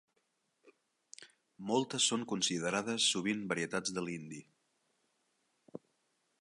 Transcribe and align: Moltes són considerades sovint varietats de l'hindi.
Moltes 1.73 2.07
són 2.13 2.25
considerades 2.33 3.05
sovint 3.17 3.45
varietats 3.55 3.95
de 3.99 4.07
l'hindi. 4.09 4.43